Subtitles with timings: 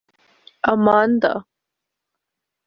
[0.71, 1.31] Amanda